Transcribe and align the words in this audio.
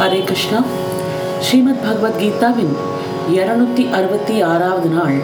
ஹரே 0.00 0.24
கிருஷ்ணா. 0.24 0.58
ஸ்ரீமத் 1.40 1.82
பகவத்கீதாவின் 1.84 2.72
இருநூத்தி 3.36 3.84
அறுபத்தி 3.90 4.42
ஆறாவது 4.42 4.88
நாள். 4.88 5.14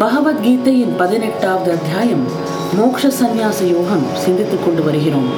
பகவத்கீதையின் 0.00 0.94
பதினெட்டாவது 0.96 1.70
அத்தியாயம். 1.70 2.24
மோக்ஷ 2.78 3.08
சந்நியாச 3.08 3.60
யோகம் 3.66 4.04
சிந்தித்துக் 4.14 4.64
கொண்டு 4.64 4.82
வருகிறோம். 4.84 5.28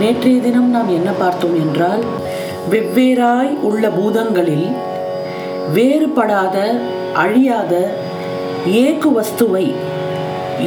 நேற்றைய 0.00 0.40
தினம் 0.40 0.70
நாம் 0.70 0.88
என்ன 0.88 1.10
பார்த்தோம் 1.10 1.54
என்றால் 1.54 2.04
வெவ்வேறாய் 2.70 3.52
உள்ள 3.60 3.88
பூதங்களில் 3.88 4.68
வேறுபடாத 5.74 6.56
அழியாத 7.14 7.94
ஏக்கு 8.66 9.10
வஸ்துவை 9.18 9.66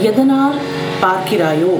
எதனால் 0.01 0.57
பார்க்கிறாயோ 1.01 1.75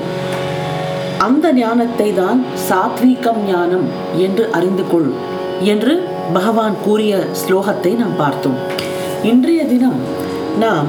அந்த 1.18 1.54
ஞானத்தை 1.54 2.14
தான் 2.14 2.44
சாத்வீகம் 2.70 3.42
ஞானம் 3.48 3.88
என்று 4.18 4.52
அறிந்து 4.52 4.84
கொள். 4.92 5.36
என்று 5.62 6.04
பகவான் 6.34 6.74
கூறிய 6.84 7.18
ஸ்லோகத்தை 7.18 7.96
நாம் 7.96 8.16
பார்த்தோம். 8.18 8.56
இன்றைய 9.24 9.66
தினம் 9.66 10.00
நாம் 10.60 10.88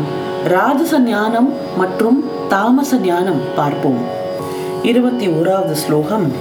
ராஜச 0.48 0.98
ஞானம் 0.98 1.52
மற்றும் 1.78 2.24
தாமச 2.48 2.96
ஞானம் 2.96 3.40
பார்ப்போம். 3.56 3.96
இருபத்தி 4.82 5.28
ஓராவது 5.28 5.72
ஸ்லோகம். 5.72 6.32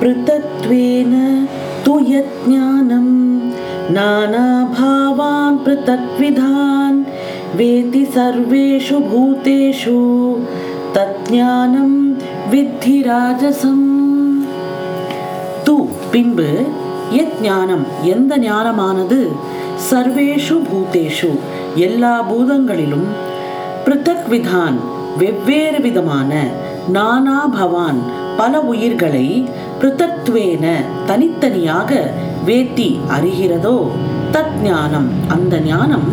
பிருத்தத்வேன 0.00 1.46
துயஜானம் 1.84 3.42
நானாபாவான் 3.94 5.58
பிருத்தக்விதான் 5.64 7.06
வேதி 7.58 8.08
சர்வேஷு 8.14 8.98
பூதேஷு 9.10 10.36
தத்ஞானம் 10.94 12.16
வித்தி 12.50 13.02
ராஜசம். 13.02 13.88
து 15.64 15.86
பின்பு 16.10 16.64
எத் 17.10 17.40
ஞானம் 17.42 17.86
எந்த 18.02 18.38
ஞானமானது? 18.38 19.28
சர்வேஷு 19.90 20.56
பூதேஷு. 20.70 21.38
எல்லா 21.74 22.24
பூதங்களிலும் 22.30 23.06
பிருத்தக் 23.84 24.26
விதான் 24.30 24.76
வெவ்வேறு 25.18 25.80
விதமான 25.80 26.46
நானா 26.88 27.46
பவான் 27.46 28.02
பல 28.36 28.60
உயிர்களை 28.60 29.48
பிருத்தத்வேன 29.80 30.84
தனித்தனியாக 31.06 32.10
வேத்தி 32.46 32.98
அறிகிறதோ 33.08 33.88
தத் 34.32 34.60
ஞானம். 34.62 35.10
அந்த 35.28 35.58
ஞானம் 35.58 36.08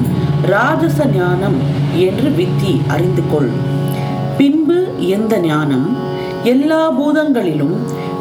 ராஜச 0.45 1.05
ஞானம் 1.05 1.57
என்று 1.95 2.29
வித்தி 2.29 2.81
அறிந்து 2.87 3.21
கொள் 3.31 3.49
பின்பு 4.37 4.87
எந்த 4.97 5.39
ஞானம்? 5.39 5.97
எல்லா 6.43 6.91
பூதங்களிலும் 6.91 7.75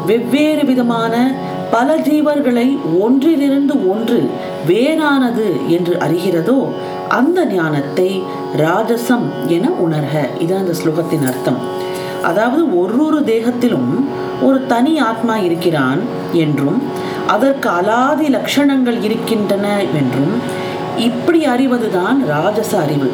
வெவ்வேறு 0.05 0.65
விதமான 0.65 1.33
பல 1.71 1.95
ஜீவர்களை 1.97 2.67
ஒன்றிலிருந்து 2.99 3.89
ஒன்று 3.89 4.19
வேறானது 4.67 5.47
என்று 5.67 5.93
அறிகிறதோ 6.05 6.59
அந்த 7.09 7.45
ஞானத்தை 7.45 8.21
ராஜசம் 8.57 9.25
என 9.47 9.69
உணர்க. 9.85 10.15
இதான் 10.39 10.63
அந்த 10.63 10.75
ஸ்லோகத்தின் 10.79 11.25
அர்த்தம். 11.25 11.59
அதாவது 12.23 12.79
ஒரு 12.79 13.05
ஒரு 13.05 13.19
தேகத்திலும் 13.23 13.91
ஒரு 14.41 14.57
தனி 14.65 14.93
ஆத்மா 14.99 15.37
இருக்கிறான் 15.37 15.99
என்றும் 16.33 16.79
அதற்கு 17.27 17.69
அலாதி 17.69 18.27
லட்சணங்கள் 18.35 18.99
இருக்கின்றன 19.03 19.67
என்றும் 19.99 20.33
இப்படி 20.97 21.45
அறிவதுதான் 21.45 22.19
ராஜச 22.27 22.71
அறிவு. 22.79 23.09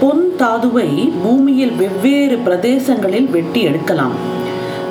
பொன் 0.00 0.24
தாதுவை 0.38 0.88
பூமியில் 1.22 1.74
வெவ்வேறு 1.82 2.36
பிரதேசங்களில் 2.46 3.30
வெட்டி 3.30 3.60
எடுக்கலாம். 3.60 4.16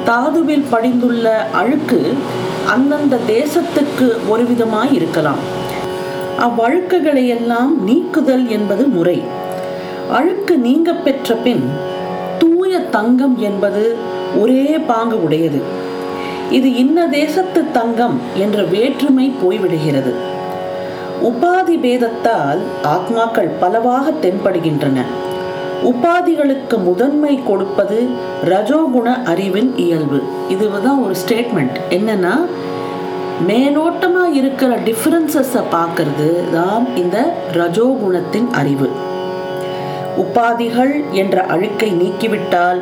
தாதுவில் 0.05 0.65
படிந்துள்ள 0.71 1.27
அழுக்கு 1.51 1.99
அந்தந்த 2.67 3.17
தேசத்துக்கு 3.27 4.29
ஒரு 4.29 4.43
விதமாய் 4.43 4.93
இருக்கலாம். 4.93 5.61
அவ்வழுக்குகளை 6.39 7.27
எல்லாம் 7.27 7.83
நீக்குதல் 7.83 8.47
என்பது 8.47 8.87
முறை. 8.87 9.21
அழுக்கு 10.11 10.57
நீங்க 10.57 10.93
பெற்ற 10.93 11.35
பின் 11.35 11.69
தூய 12.39 12.79
தங்கம் 12.79 13.39
என்பது 13.39 13.95
ஒரே 14.39 14.77
பாங்கு 14.87 15.23
உடையது. 15.23 15.61
இது 16.51 16.75
இன்ன 16.75 17.07
தேசத்து 17.07 17.71
தங்கம் 17.71 18.19
என்ற 18.35 18.63
வேற்றுமை 18.63 19.33
போய்விடுகிறது. 19.41 20.13
உபாதி 21.23 21.77
பேதத்தால் 21.77 22.59
ஆத்மாக்கள் 22.83 23.49
பலவாக 23.59 24.11
தென்படுகின்றன. 24.21 25.01
உபாதிகளுக்கு 25.91 26.83
முதன்மை 26.83 27.39
கொடுப்பது 27.43 28.07
ரஜோகுண 28.45 29.23
அறிவின் 29.23 29.77
இயல்பு. 29.77 30.19
இதுதான் 30.49 31.03
ஒரு 31.03 31.15
ஸ்டேட்மெண்ட் 31.23 31.77
என்னன்னா 31.89 32.35
மேலோட்டமா 33.47 34.23
இருக்கிற 34.33 34.77
டிஃபரன்சஸை 34.77 35.63
பார்க்கறது 35.71 36.51
தான் 36.53 36.95
இந்த 36.95 37.35
ரஜோகுணத்தின் 37.53 38.49
அறிவு. 38.51 38.89
உபாதிகள் 40.17 41.11
என்ற 41.11 41.43
அழுக்கை 41.43 41.91
நீக்கிவிட்டால் 41.91 42.81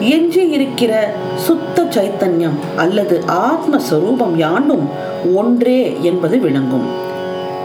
எஞ்சி 0.00 0.48
இருக்கிற 0.48 1.14
சுத்த 1.36 1.82
சைத்தன்யம் 1.82 2.58
அல்லது 2.76 3.22
ஆத்மஸ்வரூபம் 3.26 4.34
யாண்டும் 4.34 4.88
ஒன்றே 5.34 5.96
என்பது 6.02 6.38
விளங்கும். 6.38 7.10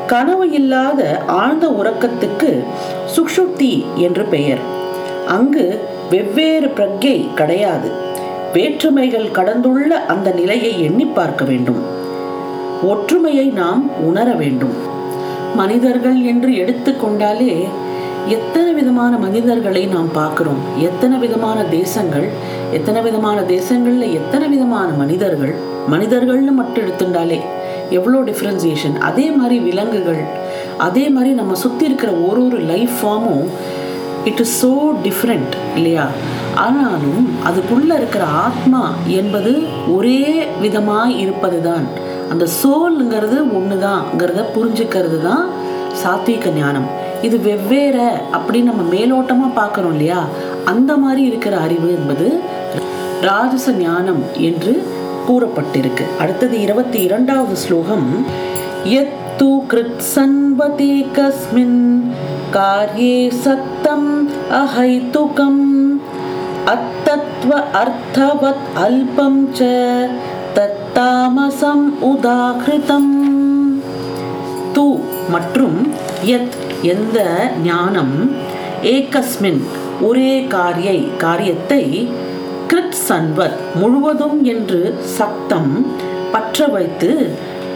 கனவு 0.08 0.52
இல்லாத 0.52 1.24
ஆழ்ந்த 1.28 1.68
உறக்கத்துக்கு 1.68 2.64
சுக்ஷுப்தி 3.16 3.86
என்று 3.96 4.24
பெயர். 4.24 4.58
அங்கு 5.28 5.84
வெவ்வேறு 6.10 6.68
பிரக்ஞை 6.68 7.34
கிடையாது. 7.34 7.90
வேற்றுமைகள் 8.54 9.32
கடந்துள்ள 9.32 10.06
அந்த 10.06 10.32
நிலையை 10.32 10.84
எண்ணி 10.84 11.06
பார்க்க 11.06 11.46
வேண்டும். 11.46 11.82
ஒற்றுமையை 12.84 13.46
நாம் 13.46 14.06
உணர 14.06 14.32
வேண்டும். 14.32 14.74
மனிதர்கள் 15.56 16.22
என்று 16.22 16.50
எடுத்துக்கொண்டாலே 16.50 17.68
எத்தனை 18.28 18.74
விதமான 18.74 19.18
மனிதர்களை 19.18 19.86
நாம் 19.86 20.10
பார்க்குறோம்? 20.16 20.62
எத்தனை 20.78 21.18
விதமான 21.18 21.64
தேசங்கள்? 21.64 22.30
எத்தனை 22.72 23.02
விதமான 23.02 23.42
தேசங்களில் 23.42 24.14
எத்தனை 24.14 24.48
விதமான 24.48 24.92
மனிதர்கள்? 24.92 25.56
மனிதர்கள்னு 25.92 26.52
மட்டும் 26.52 26.84
எடுத்துட்டாலே 26.86 27.40
எவ்வளோ 27.92 28.22
டிஃப்ரென்சியேஷன் 28.22 28.96
அதே 29.00 29.32
மாதிரி 29.32 29.60
விலங்குகள் 29.60 30.22
அதே 30.78 31.10
மாதிரி 31.10 31.34
நம்ம 31.34 31.56
சுற்றி 31.56 31.86
இருக்கிற 31.86 32.12
ஒரு 32.12 32.46
ஒரு 32.46 32.58
லைஃப் 32.58 33.02
ஃபார்மும் 33.02 33.48
இட் 34.26 34.40
இஸ் 34.40 34.62
ஸோ 34.62 34.94
டிஃப்ரெண்ட் 35.04 35.54
இல்லையா? 35.76 36.12
ஆனாலும் 36.56 37.28
அதுக்குள்ளே 37.44 37.96
இருக்கிற 37.96 38.24
ஆத்மா 38.24 38.96
என்பது 39.08 39.64
ஒரே 39.88 40.48
விதமாக 40.62 41.12
இருப்பது 41.12 41.62
தான் 41.62 41.86
அந்த 42.32 42.48
சோல்ங்கிறது 42.64 43.54
ஒன்று 43.54 43.78
தான்ங்கிறத 43.78 44.44
புரிஞ்சுக்கிறது 44.56 45.20
தான் 45.22 45.46
சாத்வீக 46.04 46.50
ஞானம். 46.50 46.88
இது 47.22 47.40
வெவ்வேறு 47.40 48.08
அப்படின்னு 48.34 48.64
நம்ம 48.64 48.96
மேலோட்டமாக 48.96 49.58
பார்க்குறோம் 49.58 49.92
இல்லையா? 49.92 50.28
அந்த 50.66 50.98
மாதிரி 50.98 51.22
இருக்கிற 51.22 51.58
அறிவு 51.58 51.92
என்பது 51.92 52.42
ராஜச 53.22 53.72
ஞானம் 53.72 54.24
என்று 54.40 54.74
கூறப்பட்டிருக்கு. 55.28 56.06
அடுத்தது 56.20 56.56
இருபத்தி 56.62 57.00
இரண்டாவது 57.02 57.56
ஸ்லோகம் 57.56 58.08
எத்து 59.00 59.50
கிருத் 59.72 60.04
சன்வதி 60.14 60.94
கஸ்மின் 61.16 61.80
காரியே 62.56 63.18
சத்தம் 63.44 64.10
அஹைத்துகம் 64.62 65.64
அத்தத்வ 66.74 67.52
அர்த்தவத் 67.82 68.68
அல்பம் 68.86 69.42
ச 69.58 69.70
தத்தாமசம் 70.58 71.86
உதாகிருதம் 72.12 73.14
து 74.76 74.86
மற்றும் 75.30 75.78
எத் 76.38 76.58
எந்த 76.94 77.20
ஞானம் 77.64 78.16
ஏகஸ்மின் 78.92 79.62
ஒரே 80.02 80.34
காரியை 80.48 81.00
காரியத்தை 81.18 81.84
கிருத் 82.88 83.06
சன்வத் 83.08 83.62
முழுவதும் 83.76 84.44
என்று 84.44 84.80
சத்தம் 85.16 85.72
பற்ற 86.34 86.68
வைத்து 86.74 87.10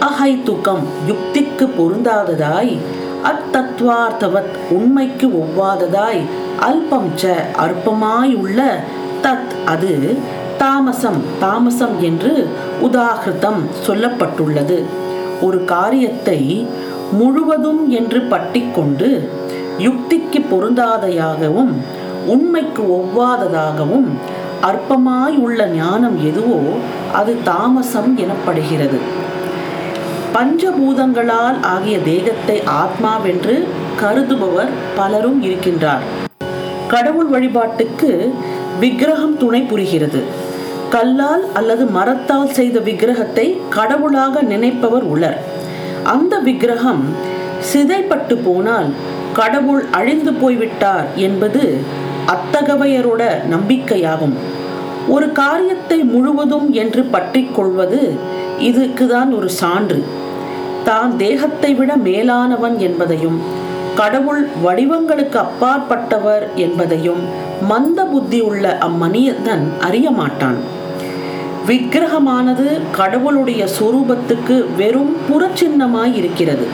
அஹைத்துக்கம் 0.06 0.84
யுக்திக்கு 1.08 1.64
பொருந்தாததாய் 1.76 2.72
அத்தத்வார்த்தவத் 3.30 4.54
உண்மைக்கு 4.70 5.26
ஒவ்வாததாய் 5.40 6.22
அல்பம் 6.68 7.10
ச 7.22 7.34
அற்பமாயுள்ள 7.64 8.58
தத் 9.24 9.52
அது 9.64 9.92
தாமசம் 10.58 11.20
தாமசம் 11.40 11.96
என்று 12.00 12.32
உதாகிருதம் 12.86 13.62
சொல்லப்பட்டுள்ளது. 13.86 14.78
ஒரு 15.40 15.60
காரியத்தை 15.74 16.40
முழுவதும் 17.20 17.82
என்று 18.00 18.20
பட்டிக்கொண்டு 18.32 19.10
யுக்திக்கு 19.88 20.40
பொருந்தாதையாகவும் 20.52 21.74
உண்மைக்கு 22.34 22.82
ஒவ்வாததாகவும் 22.98 24.08
அற்பமாய் 24.68 25.36
உள்ள 25.44 25.60
ஞானம் 25.66 26.16
எதுவோ 26.28 26.58
அது 27.18 27.32
தாமசம் 27.48 28.10
எனப்படுகிறது. 28.24 28.98
பஞ்சபூதங்களால் 30.34 31.58
ஆகிய 31.70 31.96
தேகத்தை 32.10 32.56
ஆத்மாவென்று 32.82 33.54
கருதுபவர் 34.00 34.70
பலரும் 34.98 35.40
இருக்கின்றார். 35.42 36.04
கடவுள் 36.88 37.30
வழிபாட்டுக்கு 37.34 38.10
விக்கிரகம் 38.80 39.36
துணை 39.36 39.62
புரிகிறது. 39.62 40.22
கல்லால் 40.94 41.44
அல்லது 41.58 41.84
மரத்தால் 41.96 42.54
செய்த 42.58 42.78
விக்கிரகத்தை 42.80 43.46
கடவுளாக 43.78 44.42
நினைப்பவர் 44.42 45.06
உளர் 45.14 45.38
அந்த 46.14 46.34
விக்கிரகம் 46.38 47.02
சிதைப்பட்டு 47.72 48.36
போனால் 48.44 48.88
கடவுள் 49.40 49.82
அழிந்து 49.90 50.32
போய்விட்டார் 50.32 51.06
என்பது 51.26 51.62
அத்தகவையரோட 52.26 53.22
நம்பிக்கையாகும். 53.50 54.34
ஒரு 55.08 55.32
காரியத்தை 55.32 55.98
முழுவதும் 55.98 56.72
என்று 56.72 57.02
பற்றி 57.02 57.48
கொள்வது 57.52 58.18
இதுக்குதான் 58.58 59.36
ஒரு 59.36 59.50
சான்று. 59.50 60.04
தான் 60.84 61.16
தேகத்தை 61.16 61.74
விட 61.74 61.96
மேலானவன் 61.96 62.78
என்பதையும் 62.78 63.40
கடவுள் 63.94 64.48
வடிவங்களுக்கு 64.64 65.38
அப்பாற்பட்டவர் 65.46 66.54
என்பதையும் 66.54 67.22
மந்த 67.68 68.04
புத்தி 68.04 68.40
உள்ள 68.40 68.78
அம்மனிதன் 68.78 69.72
அறிய 69.80 70.10
மாட்டான். 70.10 70.56
விக்கிரகமானது 71.66 72.80
கடவுளுடைய 72.92 73.66
சொரூபத்துக்கு 73.80 74.66
வெறும் 74.76 75.16
புறச்சின்னமாய் 75.30 76.14
இருக்கிறது. 76.14 76.66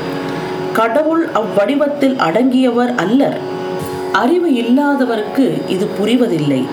கடவுள் 0.72 1.28
அவ்வடிவத்தில் 1.34 2.16
அடங்கியவர் 2.16 2.94
அல்லர். 2.94 3.38
அறிவு 4.12 4.55
இல்லாதவருக்கு 4.55 5.69
இது 5.69 5.88
புரிவதில்லை. 6.00 6.64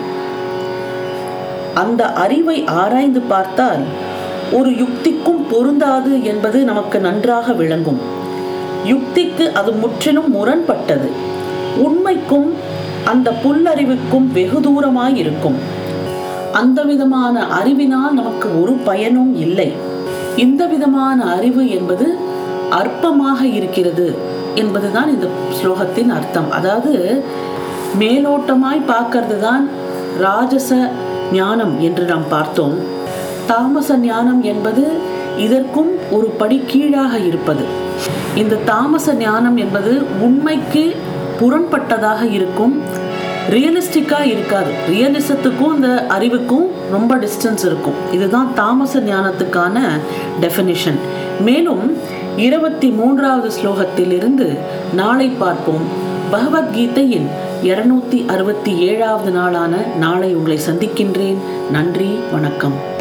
அந்த 1.73 2.13
அறிவை 2.13 2.65
ஆராய்ந்து 2.65 3.21
பார்த்தால் 3.21 3.79
ஒரு 4.51 4.69
யுக்திக்கும் 4.69 5.47
பொருந்தாது 5.49 6.23
என்பது 6.23 6.63
நமக்கு 6.63 6.99
நன்றாக 6.99 7.53
விளங்கும். 7.53 7.99
யுக்திக்கு 8.85 9.51
அது 9.51 9.71
முற்றிலும் 9.71 10.35
முரண்பட்டது. 10.35 11.09
உண்மைக்கும் 11.77 12.53
அந்த 13.05 13.31
புல்லறிவுக்கும் 13.31 14.31
வெகு 14.33 14.59
தூரமாய் 14.59 15.15
இருக்கும். 15.15 15.55
அந்த 16.53 16.83
விதமான 16.83 17.47
அறிவினால் 17.47 18.13
நமக்கு 18.13 18.61
ஒரு 18.61 18.71
பயனும் 18.71 19.39
இல்லை. 19.39 19.71
இந்த 20.35 20.65
விதமான 20.65 21.35
அறிவு 21.35 21.69
என்பது 21.69 22.17
அற்பமாக 22.71 23.41
இருக்கிறது. 23.41 24.33
என்பதுதான் 24.55 25.09
இந்த 25.13 25.27
ஸ்லோகத்தின் 25.57 26.11
அர்த்தம். 26.17 26.51
அதாவது 26.51 26.93
மேலோட்டமாய் 27.99 28.81
பார்க்கறது 28.93 29.37
தான் 29.39 29.63
ராஜச 30.19 30.71
ஞானம் 31.33 31.73
என்று 31.81 32.03
நாம் 32.05 32.27
பார்த்தோம். 32.29 32.75
தாமச 33.47 33.97
ஞானம் 33.97 34.43
என்பது 34.43 34.83
இதற்கும் 35.37 35.91
ஒரு 36.11 36.27
படி 36.39 36.57
கீழாக 36.67 37.17
இருப்பது. 37.29 37.63
இந்த 38.35 38.55
தாமச 38.55 39.13
ஞானம் 39.13 39.57
என்பது 39.57 39.91
உண்மைக்கு 40.19 40.95
புறம்பட்டதாக 41.39 42.21
இருக்கும். 42.37 42.75
ரியலிஸ்டிக்காக 43.49 44.25
இருக்காது. 44.25 44.71
ரியலிசத்துக்கும் 44.91 45.73
இந்த 45.75 45.89
அறிவுக்கும் 46.15 46.67
ரொம்ப 46.91 47.17
டிஸ்டன்ஸ் 47.23 47.63
இருக்கும். 47.69 47.97
இதுதான் 48.11 48.49
தாமச 48.55 48.99
ஞானத்துக்கான 48.99 49.77
டெஃபினிஷன் 50.41 50.99
மேலும் 51.47 51.83
இருபத்தி 52.37 52.89
மூன்றாவது 52.89 53.55
ஸ்லோகத்திலிருந்து 53.55 54.57
நாளை 54.93 55.27
பார்ப்போம். 55.27 55.85
பகவத்கீதையின் 56.31 57.27
இருநூத்தி 57.63 58.27
அறுபத்தி 58.27 58.77
ஏழாவது 58.77 59.31
நாளான 59.31 59.75
நாளை 59.97 60.35
உங்களை 60.35 60.59
சந்திக்கின்றேன். 60.69 61.37
நன்றி 61.71 62.09
வணக்கம். 62.31 62.93